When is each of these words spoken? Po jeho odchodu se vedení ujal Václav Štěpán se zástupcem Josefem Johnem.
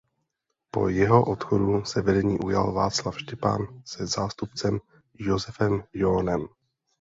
Po 0.75 0.89
jeho 0.89 1.25
odchodu 1.31 1.85
se 1.85 2.01
vedení 2.01 2.39
ujal 2.39 2.73
Václav 2.73 3.19
Štěpán 3.19 3.67
se 3.85 4.07
zástupcem 4.07 4.79
Josefem 5.19 5.83
Johnem. 5.93 6.47